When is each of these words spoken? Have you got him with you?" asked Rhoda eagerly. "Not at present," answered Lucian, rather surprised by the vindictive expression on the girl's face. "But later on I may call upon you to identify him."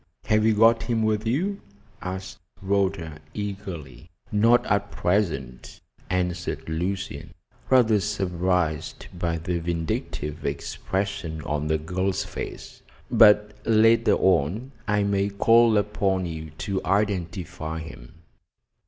Have 0.25 0.47
you 0.47 0.55
got 0.55 0.81
him 0.81 1.03
with 1.03 1.27
you?" 1.27 1.61
asked 2.01 2.39
Rhoda 2.59 3.19
eagerly. 3.35 4.09
"Not 4.31 4.65
at 4.65 4.89
present," 4.89 5.79
answered 6.09 6.67
Lucian, 6.67 7.35
rather 7.69 7.99
surprised 7.99 9.05
by 9.13 9.37
the 9.37 9.59
vindictive 9.59 10.43
expression 10.43 11.43
on 11.43 11.67
the 11.67 11.77
girl's 11.77 12.23
face. 12.23 12.81
"But 13.11 13.51
later 13.63 14.15
on 14.15 14.71
I 14.87 15.03
may 15.03 15.29
call 15.29 15.77
upon 15.77 16.25
you 16.25 16.49
to 16.65 16.83
identify 16.83 17.77
him." 17.77 18.15